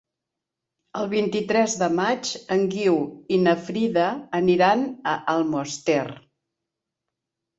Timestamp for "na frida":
3.41-4.07